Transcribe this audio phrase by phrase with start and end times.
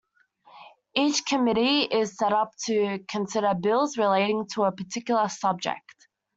[0.95, 6.07] Each committee is set up to consider bills relating to a particular subject.